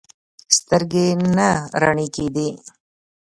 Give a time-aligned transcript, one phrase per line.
[0.55, 1.49] سترګې نه
[1.81, 2.49] رڼې کېدې.